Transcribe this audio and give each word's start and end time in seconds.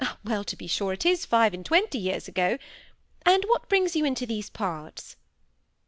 Well, 0.23 0.43
to 0.45 0.55
be 0.55 0.65
sure, 0.65 0.93
it 0.93 1.05
is 1.05 1.27
five 1.27 1.53
and 1.53 1.63
twenty 1.63 1.99
years 1.99 2.27
ago. 2.27 2.57
And 3.23 3.43
what 3.43 3.69
brings 3.69 3.95
you 3.95 4.03
into 4.03 4.25
these 4.25 4.49
parts?" 4.49 5.15